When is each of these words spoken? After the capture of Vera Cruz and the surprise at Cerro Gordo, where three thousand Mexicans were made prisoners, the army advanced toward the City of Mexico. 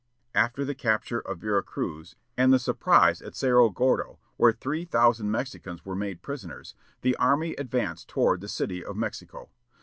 After 0.33 0.65
the 0.65 0.73
capture 0.73 1.19
of 1.21 1.37
Vera 1.37 1.61
Cruz 1.61 2.15
and 2.35 2.51
the 2.51 2.57
surprise 2.57 3.21
at 3.21 3.35
Cerro 3.35 3.69
Gordo, 3.69 4.17
where 4.35 4.51
three 4.51 4.83
thousand 4.83 5.29
Mexicans 5.29 5.85
were 5.85 5.93
made 5.95 6.23
prisoners, 6.23 6.73
the 7.01 7.15
army 7.17 7.53
advanced 7.57 8.09
toward 8.09 8.41
the 8.41 8.47
City 8.49 8.83
of 8.83 8.95
Mexico. 8.97 9.49